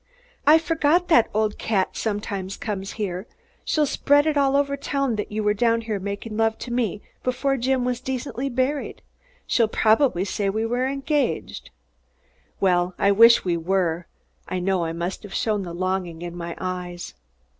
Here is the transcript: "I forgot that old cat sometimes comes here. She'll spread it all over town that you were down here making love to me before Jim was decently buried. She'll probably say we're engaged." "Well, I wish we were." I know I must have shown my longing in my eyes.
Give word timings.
"I 0.47 0.57
forgot 0.57 1.09
that 1.09 1.29
old 1.31 1.59
cat 1.59 1.95
sometimes 1.95 2.57
comes 2.57 2.93
here. 2.93 3.27
She'll 3.63 3.85
spread 3.85 4.25
it 4.25 4.35
all 4.35 4.55
over 4.55 4.75
town 4.75 5.15
that 5.17 5.31
you 5.31 5.43
were 5.43 5.53
down 5.53 5.81
here 5.81 5.99
making 5.99 6.35
love 6.37 6.57
to 6.65 6.73
me 6.73 7.03
before 7.23 7.55
Jim 7.55 7.85
was 7.85 8.01
decently 8.01 8.49
buried. 8.49 9.03
She'll 9.45 9.67
probably 9.67 10.25
say 10.25 10.49
we're 10.49 10.87
engaged." 10.87 11.69
"Well, 12.59 12.95
I 12.97 13.11
wish 13.11 13.45
we 13.45 13.57
were." 13.57 14.07
I 14.49 14.57
know 14.57 14.85
I 14.85 14.91
must 14.91 15.21
have 15.21 15.35
shown 15.35 15.63
my 15.65 15.69
longing 15.69 16.23
in 16.23 16.35
my 16.35 16.57
eyes. 16.59 17.13